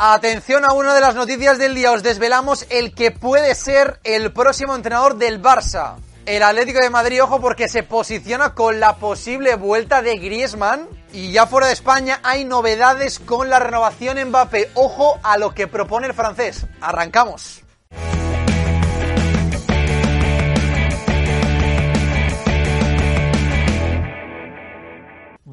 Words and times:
Atención 0.00 0.64
a 0.64 0.74
una 0.74 0.94
de 0.94 1.00
las 1.00 1.16
noticias 1.16 1.58
del 1.58 1.74
día. 1.74 1.90
Os 1.90 2.04
desvelamos 2.04 2.66
el 2.70 2.94
que 2.94 3.10
puede 3.10 3.56
ser 3.56 3.98
el 4.04 4.32
próximo 4.32 4.76
entrenador 4.76 5.16
del 5.16 5.42
Barça. 5.42 5.96
El 6.24 6.44
Atlético 6.44 6.78
de 6.78 6.88
Madrid, 6.88 7.20
ojo, 7.20 7.40
porque 7.40 7.68
se 7.68 7.82
posiciona 7.82 8.54
con 8.54 8.78
la 8.78 8.94
posible 8.98 9.56
vuelta 9.56 10.00
de 10.00 10.16
Griezmann. 10.18 10.86
Y 11.12 11.32
ya 11.32 11.48
fuera 11.48 11.66
de 11.66 11.72
España 11.72 12.20
hay 12.22 12.44
novedades 12.44 13.18
con 13.18 13.50
la 13.50 13.58
renovación 13.58 14.24
Mbappé. 14.28 14.70
Ojo 14.74 15.18
a 15.24 15.36
lo 15.36 15.52
que 15.52 15.66
propone 15.66 16.06
el 16.06 16.14
francés. 16.14 16.66
Arrancamos. 16.80 17.64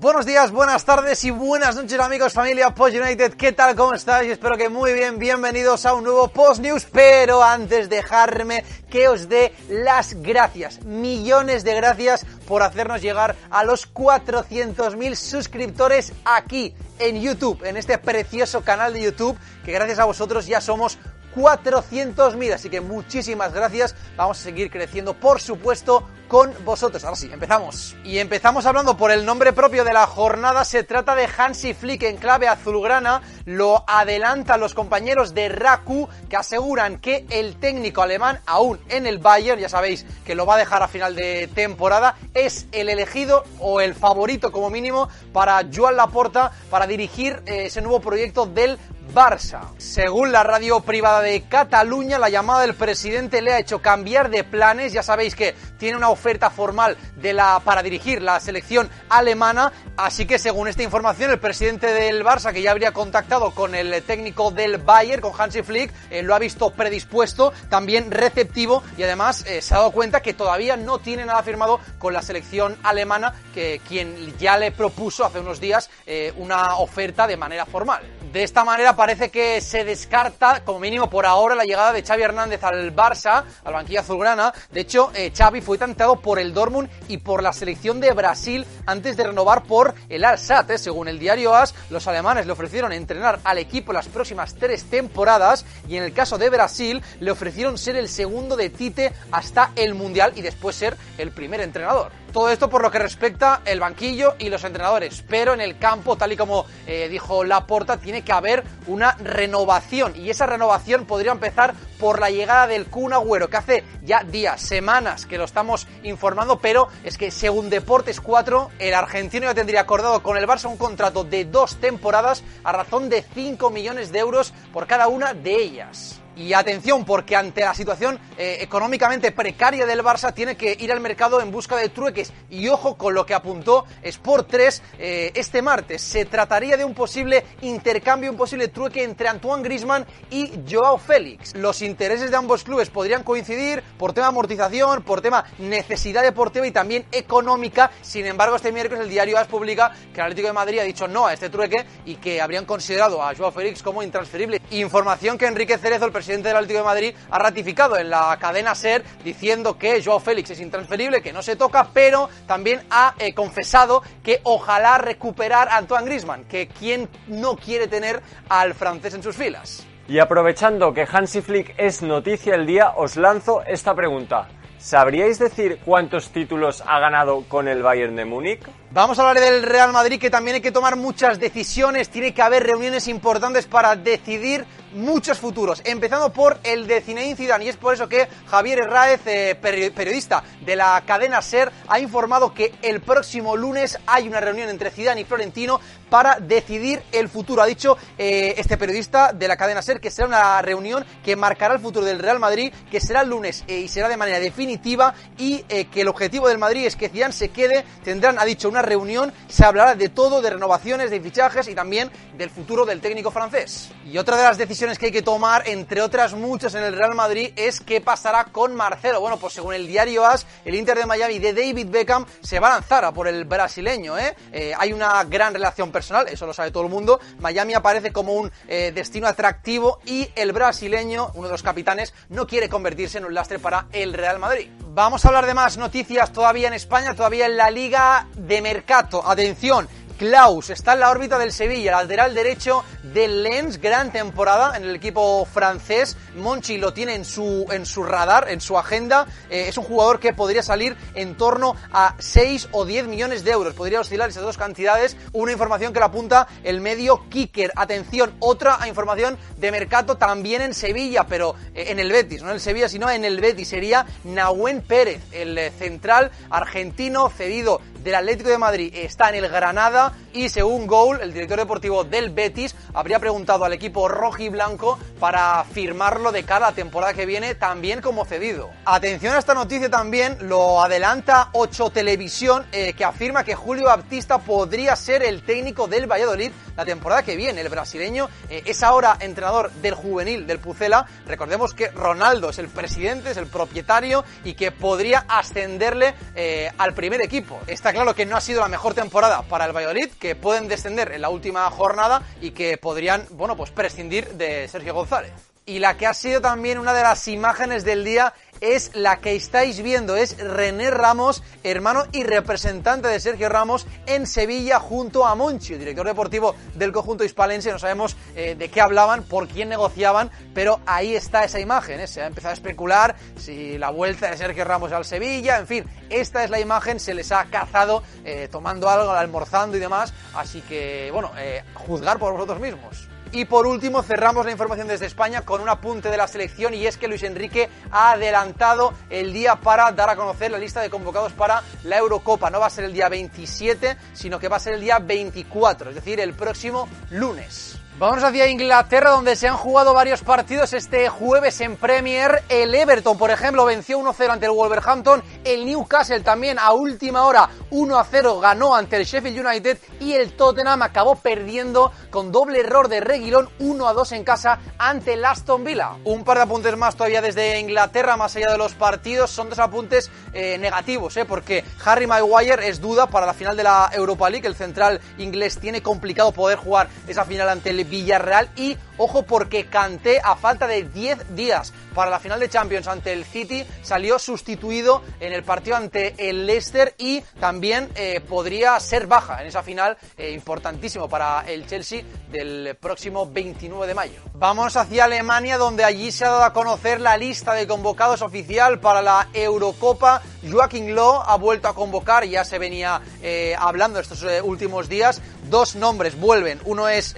Buenos 0.05 0.27
días, 0.27 0.51
buenas 0.51 0.85
tardes 0.85 1.23
y 1.23 1.31
buenas 1.31 1.75
noches 1.75 1.99
amigos, 1.99 2.31
familia 2.31 2.75
Post 2.75 2.95
United, 2.95 3.33
¿qué 3.33 3.53
tal? 3.53 3.75
¿Cómo 3.75 3.95
estáis? 3.95 4.29
Espero 4.29 4.55
que 4.55 4.69
muy 4.69 4.93
bien, 4.93 5.17
bienvenidos 5.17 5.83
a 5.87 5.95
un 5.95 6.03
nuevo 6.03 6.27
Post 6.27 6.61
News, 6.61 6.85
pero 6.91 7.41
antes 7.41 7.89
dejarme 7.89 8.63
que 8.87 9.07
os 9.07 9.27
dé 9.29 9.51
las 9.67 10.13
gracias, 10.21 10.85
millones 10.85 11.63
de 11.63 11.73
gracias 11.73 12.23
por 12.47 12.61
hacernos 12.61 13.01
llegar 13.01 13.35
a 13.49 13.63
los 13.63 13.91
400.000 13.91 15.15
suscriptores 15.15 16.13
aquí 16.23 16.75
en 16.99 17.19
YouTube, 17.19 17.63
en 17.63 17.75
este 17.75 17.97
precioso 17.97 18.61
canal 18.61 18.93
de 18.93 19.01
YouTube, 19.01 19.35
que 19.65 19.71
gracias 19.71 19.97
a 19.97 20.05
vosotros 20.05 20.45
ya 20.45 20.61
somos 20.61 20.99
400.000, 21.35 22.53
así 22.53 22.69
que 22.69 22.79
muchísimas 22.79 23.53
gracias. 23.53 23.95
Vamos 24.15 24.39
a 24.39 24.43
seguir 24.43 24.69
creciendo, 24.69 25.15
por 25.15 25.41
supuesto, 25.41 26.07
con 26.27 26.53
vosotros. 26.63 27.03
Ahora 27.03 27.15
sí, 27.15 27.29
empezamos. 27.31 27.95
Y 28.03 28.19
empezamos 28.19 28.65
hablando 28.65 28.97
por 28.97 29.11
el 29.11 29.25
nombre 29.25 29.53
propio 29.53 29.83
de 29.83 29.93
la 29.93 30.07
jornada. 30.07 30.65
Se 30.65 30.83
trata 30.83 31.15
de 31.15 31.27
Hansi 31.37 31.73
Flick 31.73 32.03
en 32.03 32.17
clave 32.17 32.47
azulgrana. 32.47 33.21
Lo 33.45 33.83
adelantan 33.87 34.59
los 34.59 34.73
compañeros 34.73 35.33
de 35.33 35.49
Raku 35.49 36.09
que 36.29 36.35
aseguran 36.35 36.99
que 36.99 37.25
el 37.29 37.57
técnico 37.57 38.01
alemán, 38.01 38.39
aún 38.45 38.79
en 38.89 39.05
el 39.05 39.19
Bayern, 39.19 39.61
ya 39.61 39.69
sabéis 39.69 40.05
que 40.25 40.35
lo 40.35 40.45
va 40.45 40.55
a 40.55 40.59
dejar 40.59 40.83
a 40.83 40.87
final 40.87 41.15
de 41.15 41.47
temporada, 41.53 42.15
es 42.33 42.67
el 42.71 42.89
elegido 42.89 43.43
o 43.59 43.81
el 43.81 43.93
favorito 43.93 44.51
como 44.51 44.69
mínimo 44.69 45.09
para 45.31 45.61
Joan 45.73 45.95
Laporta 45.95 46.51
para 46.69 46.87
dirigir 46.87 47.41
eh, 47.45 47.65
ese 47.65 47.81
nuevo 47.81 47.99
proyecto 47.99 48.45
del 48.45 48.77
Barça. 49.13 49.61
Según 49.77 50.31
la 50.31 50.43
radio 50.43 50.81
privada 50.81 51.21
de 51.21 51.41
Cataluña, 51.43 52.17
la 52.17 52.29
llamada 52.29 52.61
del 52.61 52.73
presidente 52.73 53.41
le 53.41 53.53
ha 53.53 53.59
hecho 53.59 53.81
cambiar 53.81 54.29
de 54.29 54.43
planes. 54.43 54.93
Ya 54.93 55.03
sabéis 55.03 55.35
que 55.35 55.55
tiene 55.77 55.97
una 55.97 56.09
oferta 56.15 56.49
formal 56.49 56.97
de 57.15 57.33
la, 57.33 57.61
para 57.63 57.83
dirigir 57.83 58.21
la 58.21 58.39
selección 58.39 58.89
alemana. 59.09 59.71
Así 59.97 60.25
que 60.25 60.39
según 60.39 60.67
esta 60.67 60.83
información, 60.83 61.31
el 61.31 61.39
presidente 61.39 61.93
del 61.93 62.25
Barça, 62.25 62.51
que 62.51 62.61
ya 62.61 62.71
habría 62.71 62.91
contactado 62.91 63.51
con 63.51 63.75
el 63.75 64.01
técnico 64.03 64.51
del 64.51 64.77
Bayern, 64.77 65.21
con 65.21 65.33
Hansi 65.37 65.61
Flick, 65.63 65.93
eh, 66.09 66.21
lo 66.21 66.35
ha 66.35 66.39
visto 66.39 66.71
predispuesto, 66.71 67.53
también 67.69 68.11
receptivo 68.11 68.83
y 68.97 69.03
además 69.03 69.45
eh, 69.45 69.61
se 69.61 69.73
ha 69.73 69.77
dado 69.77 69.91
cuenta 69.91 70.21
que 70.21 70.33
todavía 70.33 70.75
no 70.75 70.99
tiene 70.99 71.25
nada 71.25 71.43
firmado 71.43 71.79
con 71.99 72.13
la 72.13 72.21
selección 72.21 72.77
alemana, 72.83 73.33
que 73.53 73.81
quien 73.87 74.37
ya 74.37 74.57
le 74.57 74.71
propuso 74.71 75.25
hace 75.25 75.39
unos 75.39 75.59
días 75.59 75.89
eh, 76.05 76.33
una 76.37 76.77
oferta 76.77 77.27
de 77.27 77.37
manera 77.37 77.65
formal. 77.65 78.03
De 78.31 78.43
esta 78.43 78.65
manera 78.65 78.95
parece 78.95 79.29
que 79.29 79.61
se 79.61 79.85
descarta, 79.85 80.63
como 80.65 80.79
mínimo 80.79 81.09
por 81.09 81.25
ahora, 81.25 81.55
la 81.55 81.63
llegada 81.63 81.93
de 81.93 82.03
Xavi 82.03 82.23
Hernández 82.23 82.63
al 82.63 82.93
Barça, 82.93 83.43
al 83.63 83.73
banquillo 83.73 84.01
azulgrana. 84.01 84.53
De 84.71 84.81
hecho, 84.81 85.11
Xavi 85.33 85.61
fue 85.61 85.77
por 86.13 86.39
el 86.39 86.53
Dortmund 86.53 86.89
y 87.07 87.17
por 87.17 87.41
la 87.41 87.53
selección 87.53 87.99
de 87.99 88.11
Brasil 88.11 88.65
antes 88.85 89.17
de 89.17 89.23
renovar 89.23 89.63
por 89.63 89.95
el 90.09 90.23
Al-Sadd. 90.23 90.71
Eh. 90.71 90.77
Según 90.77 91.07
el 91.07 91.17
diario 91.17 91.55
AS, 91.55 91.73
los 91.89 92.07
alemanes 92.07 92.45
le 92.45 92.51
ofrecieron 92.51 92.93
entrenar 92.93 93.39
al 93.43 93.57
equipo 93.57 93.91
las 93.91 94.07
próximas 94.07 94.53
tres 94.53 94.83
temporadas 94.83 95.65
y 95.87 95.97
en 95.97 96.03
el 96.03 96.13
caso 96.13 96.37
de 96.37 96.49
Brasil 96.49 97.01
le 97.19 97.31
ofrecieron 97.31 97.77
ser 97.77 97.95
el 97.95 98.09
segundo 98.09 98.55
de 98.55 98.69
Tite 98.69 99.13
hasta 99.31 99.71
el 99.75 99.95
Mundial 99.95 100.33
y 100.35 100.41
después 100.41 100.75
ser 100.75 100.95
el 101.17 101.31
primer 101.31 101.61
entrenador. 101.61 102.24
Todo 102.35 102.49
esto 102.49 102.69
por 102.69 102.81
lo 102.81 102.91
que 102.91 102.99
respecta 102.99 103.61
el 103.63 103.79
banquillo 103.79 104.35
y 104.37 104.49
los 104.49 104.65
entrenadores, 104.65 105.23
pero 105.25 105.53
en 105.53 105.61
el 105.61 105.77
campo, 105.77 106.17
tal 106.17 106.33
y 106.33 106.35
como 106.35 106.65
eh, 106.85 107.07
dijo 107.07 107.45
Laporta, 107.45 107.95
tiene 107.95 108.25
que 108.25 108.33
haber 108.33 108.61
una 108.87 109.13
renovación 109.13 110.17
y 110.17 110.29
esa 110.29 110.45
renovación 110.45 111.05
podría 111.05 111.31
empezar 111.31 111.73
por 111.97 112.19
la 112.19 112.29
llegada 112.29 112.67
del 112.67 112.87
Kun 112.87 113.13
Agüero, 113.13 113.49
que 113.49 113.55
hace 113.55 113.83
ya 114.03 114.25
días, 114.25 114.59
semanas 114.59 115.25
que 115.25 115.37
lo 115.37 115.45
estamos 115.45 115.87
informando, 116.03 116.59
pero 116.59 116.89
es 117.05 117.17
que 117.17 117.31
según 117.31 117.69
Deportes 117.69 118.19
4, 118.19 118.69
el 118.79 118.93
argentino 118.93 119.45
ya 119.45 119.53
tendría 119.53 119.79
acordado 119.79 120.21
con 120.21 120.35
el 120.35 120.45
Barça 120.45 120.65
un 120.65 120.75
contrato 120.75 121.23
de 121.23 121.45
dos 121.45 121.77
temporadas 121.77 122.43
a 122.65 122.73
razón 122.73 123.07
de 123.07 123.21
5 123.21 123.69
millones 123.69 124.11
de 124.11 124.19
euros 124.19 124.53
por 124.73 124.87
cada 124.87 125.07
una 125.07 125.33
de 125.33 125.55
ellas. 125.55 126.21
Y 126.35 126.53
atención, 126.53 127.05
porque 127.05 127.35
ante 127.35 127.61
la 127.61 127.73
situación 127.73 128.19
eh, 128.37 128.57
económicamente 128.59 129.31
precaria 129.31 129.85
del 129.85 130.03
Barça 130.03 130.33
tiene 130.33 130.57
que 130.57 130.75
ir 130.79 130.91
al 130.91 130.99
mercado 130.99 131.39
en 131.39 131.51
busca 131.51 131.77
de 131.77 131.89
trueques. 131.89 132.33
Y 132.49 132.67
ojo 132.67 132.97
con 132.97 133.13
lo 133.13 133.25
que 133.25 133.33
apuntó 133.33 133.85
Sport 134.03 134.47
3 134.49 134.83
eh, 134.99 135.31
este 135.35 135.61
martes. 135.61 136.01
Se 136.01 136.25
trataría 136.25 136.75
de 136.75 136.83
un 136.83 136.93
posible 136.93 137.45
intercambio, 137.61 138.31
un 138.31 138.37
posible 138.37 138.67
trueque 138.67 139.03
entre 139.03 139.29
Antoine 139.29 139.63
Grisman 139.63 140.05
y 140.29 140.51
Joao 140.69 140.97
Félix. 140.97 141.55
Los 141.55 141.81
intereses 141.81 142.29
de 142.29 142.37
ambos 142.37 142.63
clubes 142.63 142.89
podrían 142.89 143.23
coincidir 143.23 143.81
por 143.97 144.11
tema 144.11 144.27
amortización, 144.27 145.03
por 145.03 145.21
tema 145.21 145.45
necesidad 145.59 146.23
deportiva 146.23 146.67
y 146.67 146.71
también 146.71 147.05
económica. 147.11 147.91
Sin 148.01 148.25
embargo, 148.25 148.57
este 148.57 148.73
miércoles 148.73 149.05
el 149.05 149.09
diario 149.09 149.37
AS 149.37 149.47
publica 149.47 149.91
que 150.13 150.19
el 150.19 150.25
Atlético 150.25 150.47
de 150.47 150.53
Madrid 150.53 150.79
ha 150.79 150.83
dicho 150.83 151.07
no 151.07 151.27
a 151.27 151.33
este 151.33 151.49
trueque 151.49 151.85
y 152.05 152.15
que 152.15 152.41
habrían 152.41 152.65
considerado 152.65 153.23
a 153.23 153.33
Joao 153.33 153.51
Félix 153.51 153.81
como 153.81 154.03
intransferible. 154.03 154.61
Información 154.71 155.37
que 155.37 155.45
Enrique 155.45 155.77
Cerezo, 155.77 156.05
el 156.05 156.11
presidente 156.11 156.24
del 156.27 156.55
Atlético 156.55 156.79
de 156.79 156.85
Madrid, 156.85 157.15
ha 157.29 157.39
ratificado 157.39 157.97
en 157.97 158.09
la 158.09 158.37
cadena 158.39 158.75
SER 158.75 159.03
diciendo 159.23 159.77
que 159.77 160.03
Joao 160.03 160.19
Félix 160.19 160.51
es 160.51 160.59
intransferible, 160.59 161.21
que 161.21 161.31
no 161.31 161.41
se 161.41 161.55
toca, 161.55 161.87
pero 161.93 162.29
también 162.47 162.81
ha 162.89 163.13
eh, 163.19 163.33
confesado 163.33 164.01
que 164.23 164.41
ojalá 164.43 164.97
recuperar 164.97 165.69
a 165.69 165.77
Antoine 165.77 166.05
Griezmann, 166.05 166.45
que 166.45 166.67
quien 166.67 167.07
no 167.27 167.55
quiere 167.55 167.87
tener 167.87 168.21
al 168.49 168.73
francés 168.73 169.13
en 169.13 169.23
sus 169.23 169.35
filas. 169.35 169.85
Y 170.07 170.19
aprovechando 170.19 170.93
que 170.93 171.07
Hansi 171.11 171.41
Flick 171.41 171.73
es 171.77 172.01
noticia 172.01 172.55
el 172.55 172.65
día, 172.65 172.93
os 172.95 173.15
lanzo 173.15 173.63
esta 173.65 173.95
pregunta. 173.95 174.47
¿Sabríais 174.77 175.39
decir 175.39 175.79
cuántos 175.83 176.29
títulos 176.29 176.83
ha 176.85 176.99
ganado 176.99 177.43
con 177.47 177.67
el 177.67 177.81
Bayern 177.81 178.15
de 178.15 178.25
Múnich? 178.25 178.61
Vamos 178.95 179.19
a 179.19 179.27
hablar 179.27 179.43
del 179.43 179.63
Real 179.63 179.91
Madrid, 179.91 180.17
que 180.17 180.29
también 180.29 180.55
hay 180.55 180.61
que 180.61 180.71
tomar 180.71 180.95
muchas 180.95 181.37
decisiones, 181.37 182.07
tiene 182.07 182.33
que 182.33 182.41
haber 182.41 182.63
reuniones 182.63 183.09
importantes 183.09 183.65
para 183.65 183.97
decidir 183.97 184.65
muchos 184.95 185.37
futuros, 185.39 185.81
empezando 185.83 186.31
por 186.31 186.57
el 186.63 186.87
de 186.87 187.01
Zinedine 187.01 187.35
Zidane, 187.35 187.65
y 187.65 187.69
es 187.69 187.77
por 187.77 187.93
eso 187.93 188.07
que 188.07 188.27
Javier 188.47 188.79
Herráez, 188.79 189.21
eh, 189.25 189.55
periodista 189.61 190.43
de 190.61 190.75
la 190.75 191.03
cadena 191.05 191.41
SER, 191.41 191.71
ha 191.87 191.99
informado 191.99 192.53
que 192.53 192.73
el 192.81 193.01
próximo 193.01 193.55
lunes 193.55 193.99
hay 194.07 194.27
una 194.27 194.39
reunión 194.39 194.69
entre 194.69 194.91
Zidane 194.91 195.21
y 195.21 195.25
Florentino 195.25 195.79
para 196.09 196.39
decidir 196.39 197.03
el 197.11 197.27
futuro. 197.27 197.61
Ha 197.61 197.65
dicho 197.65 197.97
eh, 198.17 198.55
este 198.57 198.77
periodista 198.77 199.33
de 199.33 199.47
la 199.47 199.57
cadena 199.57 199.81
SER 199.81 199.99
que 199.99 200.11
será 200.11 200.27
una 200.27 200.61
reunión 200.61 201.05
que 201.23 201.35
marcará 201.35 201.73
el 201.73 201.81
futuro 201.81 202.05
del 202.05 202.19
Real 202.19 202.39
Madrid, 202.39 202.71
que 202.89 203.01
será 203.01 203.21
el 203.21 203.29
lunes 203.29 203.65
eh, 203.67 203.79
y 203.79 203.87
será 203.89 204.07
de 204.07 204.17
manera 204.17 204.39
definitiva, 204.39 205.13
y 205.37 205.63
que 205.65 206.01
el 206.01 206.07
objetivo 206.07 206.47
del 206.47 206.57
Madrid 206.57 206.85
es 206.85 206.95
que 206.95 207.09
Zidane 207.09 207.33
se 207.33 207.49
quede, 207.49 207.83
tendrán, 208.03 208.39
ha 208.39 208.45
dicho, 208.45 208.69
una 208.69 208.81
reunión, 208.85 209.33
se 209.47 209.65
hablará 209.65 209.95
de 209.95 210.09
todo, 210.09 210.41
de 210.41 210.49
renovaciones, 210.51 211.09
de 211.11 211.19
fichajes 211.19 211.67
y 211.67 211.75
también 211.75 212.11
del 212.37 212.49
futuro 212.49 212.85
del 212.85 213.01
técnico 213.01 213.31
francés. 213.31 213.91
Y 214.05 214.17
otra 214.17 214.37
de 214.37 214.43
las 214.43 214.57
decisiones 214.57 214.97
que 214.97 215.07
hay 215.07 215.11
que 215.11 215.21
tomar, 215.21 215.67
entre 215.67 216.01
otras 216.01 216.33
muchas 216.33 216.75
en 216.75 216.83
el 216.83 216.95
Real 216.95 217.15
Madrid, 217.15 217.51
es 217.55 217.79
qué 217.79 218.01
pasará 218.01 218.45
con 218.45 218.75
Marcelo. 218.75 219.19
Bueno, 219.19 219.37
pues 219.37 219.53
según 219.53 219.73
el 219.73 219.87
diario 219.87 220.25
AS, 220.25 220.45
el 220.63 220.75
Inter 220.75 220.97
de 220.97 221.05
Miami 221.05 221.39
de 221.39 221.53
David 221.53 221.87
Beckham 221.89 222.25
se 222.41 222.59
va 222.59 222.67
a 222.67 222.73
lanzar 222.75 223.05
a 223.05 223.11
por 223.11 223.27
el 223.27 223.45
brasileño. 223.45 224.17
¿eh? 224.17 224.35
eh 224.51 224.73
hay 224.77 224.93
una 224.93 225.23
gran 225.23 225.53
relación 225.53 225.91
personal, 225.91 226.27
eso 226.27 226.45
lo 226.45 226.53
sabe 226.53 226.71
todo 226.71 226.83
el 226.83 226.89
mundo. 226.89 227.19
Miami 227.39 227.73
aparece 227.73 228.11
como 228.11 228.33
un 228.33 228.51
eh, 228.67 228.91
destino 228.93 229.27
atractivo 229.27 229.99
y 230.05 230.29
el 230.35 230.51
brasileño, 230.51 231.31
uno 231.33 231.47
de 231.47 231.51
los 231.51 231.63
capitanes, 231.63 232.13
no 232.29 232.47
quiere 232.47 232.69
convertirse 232.69 233.17
en 233.17 233.25
un 233.25 233.33
lastre 233.33 233.59
para 233.59 233.87
el 233.91 234.13
Real 234.13 234.39
Madrid. 234.39 234.69
Vamos 234.95 235.25
a 235.25 235.27
hablar 235.27 235.45
de 235.45 235.53
más 235.53 235.77
noticias 235.77 236.31
todavía 236.31 236.69
en 236.69 236.73
España, 236.73 237.13
todavía 237.13 237.47
en 237.47 237.57
la 237.57 237.69
Liga 237.69 238.27
de 238.33 238.61
Mercato. 238.61 239.27
Atención, 239.27 239.89
Klaus 240.17 240.69
está 240.69 240.93
en 240.93 241.01
la 241.01 241.09
órbita 241.09 241.37
del 241.37 241.51
Sevilla, 241.51 241.91
lateral 241.91 242.33
derecho 242.33 242.85
del 243.03 243.43
Lens, 243.43 243.81
gran 243.81 244.11
temporada 244.11 244.77
en 244.77 244.83
el 244.83 244.95
equipo 244.95 245.45
francés. 245.45 246.15
Monchi 246.35 246.77
lo 246.77 246.93
tiene 246.93 247.15
en 247.15 247.25
su, 247.25 247.65
en 247.69 247.85
su 247.85 248.03
radar, 248.03 248.49
en 248.49 248.61
su 248.61 248.77
agenda. 248.77 249.27
Eh, 249.49 249.65
es 249.67 249.77
un 249.77 249.83
jugador 249.83 250.19
que 250.19 250.33
podría 250.33 250.63
salir 250.63 250.95
en 251.15 251.35
torno 251.35 251.75
a 251.91 252.15
6 252.17 252.69
o 252.71 252.85
10 252.85 253.07
millones 253.07 253.43
de 253.43 253.51
euros. 253.51 253.73
Podría 253.73 253.99
oscilar 253.99 254.29
esas 254.29 254.43
dos 254.43 254.57
cantidades. 254.57 255.17
Una 255.33 255.51
información 255.51 255.91
que 255.91 255.99
la 255.99 256.07
apunta 256.07 256.47
el 256.63 256.79
medio 256.79 257.27
Kicker. 257.29 257.73
Atención, 257.75 258.33
otra 258.39 258.79
información 258.87 259.37
de 259.57 259.71
mercado 259.71 260.17
también 260.17 260.61
en 260.61 260.73
Sevilla, 260.73 261.25
pero 261.27 261.55
eh, 261.73 261.87
en 261.89 261.99
el 261.99 262.11
Betis, 262.11 262.41
no 262.41 262.49
en 262.49 262.55
el 262.55 262.61
Sevilla, 262.61 262.87
sino 262.87 263.09
en 263.09 263.25
el 263.25 263.41
Betis. 263.41 263.67
Sería 263.67 264.05
Nahuen 264.23 264.81
Pérez, 264.81 265.21
el 265.33 265.57
eh, 265.57 265.71
central 265.71 266.31
argentino 266.49 267.29
cedido 267.29 267.81
del 268.05 268.15
Atlético 268.15 268.51
de 268.51 268.59
Madrid 268.59 268.93
está 268.95 269.29
en 269.29 269.43
el 269.43 269.49
Granada 269.49 270.13
y 270.31 270.49
según 270.49 270.85
Goal, 270.85 271.21
el 271.21 271.33
director 271.33 271.57
deportivo 271.57 272.03
del 272.03 272.29
Betis, 272.29 272.75
habría 272.93 273.17
preguntado 273.17 273.65
al 273.65 273.73
equipo 273.73 274.07
rojo 274.07 274.43
y 274.43 274.49
blanco 274.49 274.99
para 275.19 275.63
firmarlo 275.63 276.31
de 276.31 276.43
cara 276.43 276.67
a 276.67 276.69
la 276.69 276.75
temporada 276.75 277.15
que 277.15 277.25
viene 277.25 277.55
también 277.55 278.01
como 278.01 278.23
cedido. 278.23 278.69
Atención 278.85 279.33
a 279.33 279.39
esta 279.39 279.55
noticia 279.55 279.89
también, 279.89 280.37
lo 280.41 280.83
adelanta 280.83 281.49
8 281.53 281.89
Televisión 281.89 282.67
eh, 282.71 282.93
que 282.93 283.03
afirma 283.03 283.43
que 283.43 283.55
Julio 283.55 283.85
Baptista 283.85 284.37
podría 284.37 284.95
ser 284.95 285.23
el 285.23 285.41
técnico 285.41 285.87
del 285.87 286.05
Valladolid 286.05 286.51
la 286.75 286.85
temporada 286.85 287.23
que 287.23 287.35
viene. 287.35 287.61
El 287.61 287.69
brasileño 287.69 288.29
eh, 288.49 288.61
es 288.65 288.83
ahora 288.83 289.17
entrenador 289.19 289.71
del 289.71 289.95
juvenil 289.95 290.45
del 290.45 290.59
Pucela. 290.59 291.07
Recordemos 291.25 291.73
que 291.73 291.87
Ronaldo 291.87 292.49
es 292.49 292.59
el 292.59 292.67
presidente, 292.67 293.31
es 293.31 293.37
el 293.37 293.47
propietario 293.47 294.23
y 294.43 294.53
que 294.53 294.71
podría 294.71 295.25
ascenderle 295.27 296.13
eh, 296.35 296.71
al 296.77 296.93
primer 296.93 297.21
equipo. 297.21 297.61
Está 297.65 297.94
claro 297.95 298.13
que 298.13 298.25
no 298.25 298.35
ha 298.35 298.41
sido 298.41 298.59
la 298.59 298.67
mejor 298.67 298.93
temporada 298.93 299.43
para 299.43 299.63
el 299.63 299.71
Valladolid, 299.71 300.09
que 300.19 300.35
pueden 300.35 300.67
descender 300.67 301.13
en 301.13 301.21
la 301.21 301.29
última 301.29 301.69
jornada 301.71 302.23
y 302.41 302.51
que 302.51 302.77
podrían, 302.77 303.25
bueno, 303.31 303.55
pues 303.55 303.71
prescindir 303.71 304.31
de 304.33 304.67
Sergio 304.67 304.93
González. 304.93 305.31
Y 305.65 305.79
la 305.79 305.95
que 305.95 306.05
ha 306.05 306.13
sido 306.13 306.41
también 306.41 306.77
una 306.77 306.93
de 306.93 307.03
las 307.03 307.25
imágenes 307.29 307.85
del 307.85 308.03
día 308.03 308.33
es 308.61 308.95
la 308.95 309.17
que 309.17 309.35
estáis 309.35 309.81
viendo, 309.81 310.15
es 310.15 310.37
René 310.37 310.91
Ramos, 310.91 311.43
hermano 311.63 312.05
y 312.11 312.23
representante 312.23 313.07
de 313.07 313.19
Sergio 313.19 313.49
Ramos 313.49 313.85
en 314.05 314.27
Sevilla 314.27 314.79
junto 314.79 315.25
a 315.25 315.35
Monchi, 315.35 315.75
director 315.75 316.05
deportivo 316.05 316.55
del 316.75 316.91
conjunto 316.91 317.23
hispalense. 317.23 317.71
No 317.71 317.79
sabemos 317.79 318.15
eh, 318.35 318.55
de 318.55 318.69
qué 318.69 318.81
hablaban, 318.81 319.23
por 319.23 319.47
quién 319.47 319.69
negociaban, 319.69 320.31
pero 320.53 320.79
ahí 320.85 321.15
está 321.15 321.43
esa 321.43 321.59
imagen. 321.59 321.99
¿eh? 321.99 322.07
Se 322.07 322.21
ha 322.21 322.27
empezado 322.27 322.51
a 322.51 322.55
especular 322.55 323.15
si 323.37 323.77
la 323.77 323.89
vuelta 323.89 324.29
de 324.29 324.37
Sergio 324.37 324.63
Ramos 324.63 324.91
al 324.91 325.05
Sevilla, 325.05 325.57
en 325.57 325.67
fin, 325.67 325.85
esta 326.09 326.43
es 326.43 326.49
la 326.49 326.59
imagen, 326.59 326.99
se 326.99 327.13
les 327.13 327.31
ha 327.31 327.45
cazado 327.45 328.03
eh, 328.23 328.47
tomando 328.51 328.89
algo, 328.89 329.11
almorzando 329.11 329.77
y 329.77 329.79
demás. 329.79 330.13
Así 330.33 330.61
que, 330.61 331.09
bueno, 331.11 331.31
juzgar 331.73 332.19
por 332.19 332.33
vosotros 332.33 332.59
mismos. 332.59 333.09
Y 333.31 333.45
por 333.45 333.67
último, 333.67 334.01
cerramos 334.01 334.45
la 334.45 334.51
información 334.51 334.87
desde 334.87 335.05
España 335.05 335.41
con 335.41 335.61
un 335.61 335.69
apunte 335.69 336.09
de 336.09 336.17
la 336.17 336.27
selección 336.27 336.73
y 336.73 336.85
es 336.85 336.97
que 336.97 337.07
Luis 337.07 337.23
Enrique 337.23 337.69
ha 337.91 338.11
adelantado 338.11 338.93
el 339.09 339.33
día 339.33 339.55
para 339.57 339.91
dar 339.91 340.09
a 340.09 340.15
conocer 340.15 340.51
la 340.51 340.57
lista 340.57 340.81
de 340.81 340.89
convocados 340.89 341.33
para 341.33 341.61
la 341.83 341.97
Eurocopa. 341.97 342.49
No 342.49 342.59
va 342.59 342.67
a 342.67 342.69
ser 342.69 342.85
el 342.85 342.93
día 342.93 343.09
27, 343.09 343.97
sino 344.13 344.39
que 344.39 344.47
va 344.47 344.57
a 344.57 344.59
ser 344.59 344.73
el 344.73 344.81
día 344.81 344.99
24, 344.99 345.89
es 345.89 345.95
decir, 345.95 346.19
el 346.19 346.33
próximo 346.33 346.87
lunes. 347.11 347.79
Vamos 347.97 348.21
hacia 348.25 348.49
Inglaterra, 348.49 349.11
donde 349.11 349.37
se 349.37 349.47
han 349.47 349.55
jugado 349.55 349.93
varios 349.93 350.21
partidos 350.21 350.73
este 350.73 351.07
jueves 351.07 351.61
en 351.61 351.77
Premier. 351.77 352.43
El 352.49 352.75
Everton, 352.75 353.17
por 353.17 353.31
ejemplo, 353.31 353.63
venció 353.63 353.97
1-0 353.97 354.31
ante 354.31 354.47
el 354.47 354.51
Wolverhampton. 354.51 355.23
El 355.45 355.65
Newcastle 355.65 356.19
también 356.19 356.59
a 356.59 356.73
última 356.73 357.25
hora 357.25 357.49
1-0 357.71 358.41
ganó 358.41 358.75
ante 358.75 358.97
el 358.97 359.05
Sheffield 359.05 359.47
United. 359.47 359.77
Y 360.01 360.11
el 360.11 360.33
Tottenham 360.33 360.81
acabó 360.81 361.15
perdiendo 361.15 361.93
con 362.09 362.33
doble 362.33 362.59
error 362.59 362.89
de 362.89 362.99
Reguilón 362.99 363.47
1-2 363.61 364.11
en 364.11 364.25
casa 364.25 364.59
ante 364.77 365.13
el 365.13 365.23
Aston 365.23 365.63
Villa. 365.63 365.91
Un 366.03 366.25
par 366.25 366.35
de 366.35 366.43
apuntes 366.43 366.75
más 366.75 366.97
todavía 366.97 367.21
desde 367.21 367.61
Inglaterra, 367.61 368.17
más 368.17 368.35
allá 368.35 368.51
de 368.51 368.57
los 368.57 368.73
partidos. 368.73 369.31
Son 369.31 369.47
dos 369.47 369.59
apuntes 369.59 370.11
eh, 370.33 370.57
negativos, 370.57 371.15
eh, 371.15 371.23
porque 371.23 371.63
Harry 371.85 372.07
Maguire 372.07 372.67
es 372.67 372.81
duda 372.81 373.07
para 373.07 373.25
la 373.25 373.33
final 373.33 373.55
de 373.55 373.63
la 373.63 373.89
Europa 373.93 374.29
League. 374.29 374.45
El 374.45 374.55
central 374.55 374.99
inglés 375.17 375.59
tiene 375.59 375.81
complicado 375.81 376.33
poder 376.33 376.57
jugar 376.57 376.89
esa 377.07 377.23
final 377.23 377.47
ante 377.47 377.69
el 377.69 377.84
Villarreal 377.89 378.49
y 378.55 378.77
ojo 378.97 379.23
porque 379.23 379.65
Canté 379.65 380.21
a 380.23 380.35
falta 380.35 380.67
de 380.67 380.83
10 380.83 381.35
días 381.35 381.73
para 381.95 382.11
la 382.11 382.19
final 382.19 382.39
de 382.39 382.49
Champions 382.49 382.87
ante 382.87 383.13
el 383.13 383.25
City 383.25 383.65
salió 383.81 384.19
sustituido 384.19 385.01
en 385.19 385.33
el 385.33 385.43
partido 385.43 385.77
ante 385.77 386.13
el 386.17 386.45
Leicester 386.45 386.93
y 386.97 387.21
también 387.39 387.89
eh, 387.95 388.21
podría 388.21 388.79
ser 388.79 389.07
baja 389.07 389.41
en 389.41 389.47
esa 389.47 389.63
final 389.63 389.97
eh, 390.17 390.31
importantísimo 390.31 391.07
para 391.07 391.45
el 391.47 391.65
Chelsea 391.65 392.03
del 392.29 392.75
próximo 392.79 393.29
29 393.31 393.87
de 393.87 393.93
mayo. 393.93 394.21
Vamos 394.33 394.75
hacia 394.75 395.05
Alemania 395.05 395.57
donde 395.57 395.85
allí 395.85 396.11
se 396.11 396.25
ha 396.25 396.29
dado 396.29 396.43
a 396.43 396.53
conocer 396.53 396.99
la 396.99 397.15
lista 397.17 397.53
de 397.53 397.65
convocados 397.65 398.21
oficial 398.21 398.79
para 398.79 399.01
la 399.01 399.29
Eurocopa. 399.33 400.21
Joaquín 400.49 400.93
Lowe 400.93 401.23
ha 401.25 401.37
vuelto 401.37 401.67
a 401.67 401.73
convocar, 401.73 402.25
ya 402.25 402.43
se 402.43 402.59
venía 402.59 403.01
eh, 403.21 403.55
hablando 403.57 403.99
estos 403.99 404.23
últimos 404.43 404.89
días. 404.89 405.21
Dos 405.49 405.75
nombres 405.75 406.19
vuelven, 406.19 406.59
uno 406.65 406.89
es 406.89 407.15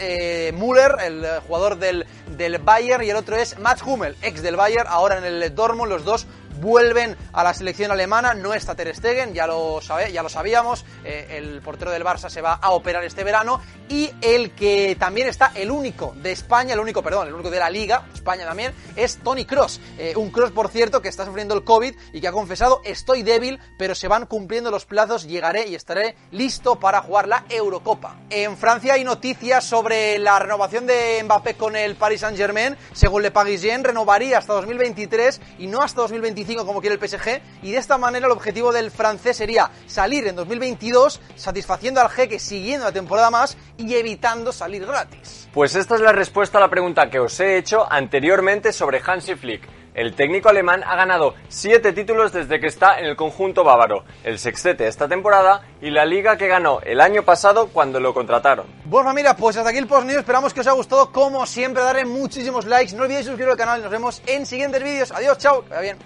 Müller, 0.53 0.95
el 1.03 1.25
jugador 1.47 1.77
del, 1.77 2.05
del 2.37 2.57
Bayern, 2.59 3.03
y 3.03 3.09
el 3.09 3.15
otro 3.15 3.35
es 3.35 3.57
Mats 3.57 3.81
Hummel, 3.83 4.15
ex 4.21 4.41
del 4.41 4.55
Bayern, 4.55 4.87
ahora 4.89 5.17
en 5.17 5.23
el 5.23 5.55
Dortmund, 5.55 5.89
los 5.89 6.03
dos 6.03 6.27
vuelven 6.59 7.15
a 7.33 7.43
la 7.43 7.53
selección 7.53 7.91
alemana, 7.91 8.33
no 8.33 8.53
está 8.53 8.75
Ter 8.75 8.95
Stegen, 8.95 9.33
ya 9.33 9.47
lo, 9.47 9.81
sabe, 9.81 10.11
ya 10.11 10.23
lo 10.23 10.29
sabíamos, 10.29 10.85
eh, 11.03 11.27
el 11.31 11.61
portero 11.61 11.91
del 11.91 12.03
Barça 12.03 12.29
se 12.29 12.41
va 12.41 12.53
a 12.53 12.71
operar 12.71 13.03
este 13.03 13.23
verano 13.23 13.61
y 13.89 14.11
el 14.21 14.51
que 14.51 14.95
también 14.99 15.27
está, 15.27 15.51
el 15.55 15.71
único 15.71 16.13
de 16.17 16.31
España, 16.31 16.73
el 16.73 16.79
único, 16.79 17.01
perdón, 17.01 17.27
el 17.27 17.33
único 17.33 17.49
de 17.49 17.59
la 17.59 17.69
Liga, 17.69 18.05
España 18.13 18.45
también, 18.45 18.73
es 18.95 19.17
Tony 19.17 19.45
Cross, 19.45 19.79
eh, 19.97 20.13
un 20.15 20.31
Cross 20.31 20.51
por 20.51 20.69
cierto 20.69 21.01
que 21.01 21.09
está 21.09 21.25
sufriendo 21.25 21.53
el 21.55 21.63
COVID 21.63 21.93
y 22.13 22.21
que 22.21 22.27
ha 22.27 22.31
confesado 22.31 22.81
estoy 22.83 23.23
débil, 23.23 23.59
pero 23.77 23.95
se 23.95 24.07
van 24.07 24.25
cumpliendo 24.25 24.71
los 24.71 24.85
plazos, 24.85 25.27
llegaré 25.27 25.67
y 25.67 25.75
estaré 25.75 26.15
listo 26.31 26.79
para 26.79 27.01
jugar 27.01 27.27
la 27.27 27.45
Eurocopa. 27.49 28.17
En 28.29 28.57
Francia 28.57 28.93
hay 28.93 29.03
noticias 29.03 29.63
sobre 29.63 30.19
la 30.19 30.39
renovación 30.39 30.87
de 30.87 31.21
Mbappé 31.23 31.55
con 31.55 31.75
el 31.75 31.95
Paris 31.95 32.21
Saint 32.21 32.37
Germain, 32.37 32.75
según 32.93 33.21
Le 33.21 33.31
Parisien 33.31 33.83
renovaría 33.83 34.37
hasta 34.37 34.53
2023 34.53 35.41
y 35.59 35.67
no 35.67 35.81
hasta 35.81 36.01
2025 36.01 36.46
como 36.55 36.81
quiere 36.81 36.95
el 36.95 37.07
PSG 37.07 37.41
y 37.61 37.71
de 37.71 37.77
esta 37.77 37.97
manera 37.97 38.27
el 38.27 38.31
objetivo 38.31 38.71
del 38.71 38.91
francés 38.91 39.37
sería 39.37 39.69
salir 39.85 40.27
en 40.27 40.35
2022 40.35 41.21
satisfaciendo 41.35 42.01
al 42.01 42.09
jeque 42.09 42.39
siguiendo 42.39 42.85
la 42.85 42.91
temporada 42.91 43.29
más 43.29 43.57
y 43.77 43.95
evitando 43.95 44.51
salir 44.51 44.85
gratis. 44.85 45.49
Pues 45.53 45.75
esta 45.75 45.95
es 45.95 46.01
la 46.01 46.11
respuesta 46.11 46.57
a 46.57 46.61
la 46.61 46.69
pregunta 46.69 47.09
que 47.09 47.19
os 47.19 47.39
he 47.39 47.57
hecho 47.57 47.85
anteriormente 47.91 48.71
sobre 48.71 49.01
Hansi 49.05 49.35
Flick. 49.35 49.67
El 49.97 50.13
técnico 50.13 50.49
alemán 50.49 50.83
ha 50.85 50.95
ganado 50.95 51.33
siete 51.49 51.91
títulos 51.91 52.31
desde 52.31 52.59
que 52.59 52.67
está 52.67 52.99
en 52.99 53.05
el 53.05 53.15
conjunto 53.15 53.63
bávaro, 53.63 54.03
el 54.23 54.37
sextete 54.37 54.87
esta 54.87 55.07
temporada 55.07 55.63
y 55.81 55.89
la 55.89 56.05
liga 56.05 56.37
que 56.37 56.47
ganó 56.47 56.81
el 56.81 57.01
año 57.01 57.23
pasado 57.23 57.69
cuando 57.69 57.99
lo 57.99 58.13
contrataron. 58.13 58.67
Bueno 58.85 59.09
familia, 59.09 59.35
pues 59.35 59.57
hasta 59.57 59.71
aquí 59.71 59.79
el 59.79 59.87
post 59.87 60.05
news, 60.05 60.19
esperamos 60.19 60.53
que 60.53 60.59
os 60.59 60.67
haya 60.67 60.75
gustado 60.75 61.11
como 61.11 61.47
siempre, 61.47 61.81
darle 61.81 62.05
muchísimos 62.05 62.65
likes, 62.65 62.95
no 62.95 63.03
olvidéis 63.03 63.25
suscribiros 63.25 63.53
al 63.53 63.57
canal 63.57 63.79
y 63.79 63.81
nos 63.81 63.91
vemos 63.91 64.21
en 64.27 64.45
siguientes 64.45 64.83
vídeos, 64.83 65.11
adiós, 65.11 65.39
chao, 65.39 65.63
que 65.63 65.69
vaya 65.69 65.81
bien. 65.81 65.97